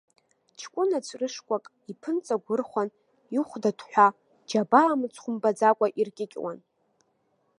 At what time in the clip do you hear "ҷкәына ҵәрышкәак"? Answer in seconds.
0.59-1.65